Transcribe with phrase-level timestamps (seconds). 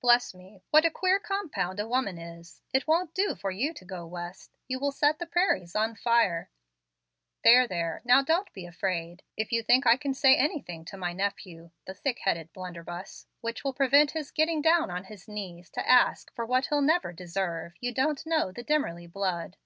[0.00, 2.62] "Bless me, what a queer compound a woman is!
[2.72, 4.56] It won't do for you to go West.
[4.68, 6.50] You will set the prairies on fire.
[7.42, 9.24] There, there, now don't be afraid.
[9.36, 13.64] If you think I can say anything to my nephew the thick headed blunderbuss which
[13.64, 17.72] will prevent his getting down on his knees to ask for what he'll never deserve,
[17.80, 19.56] you don't know the Dimmerly blood.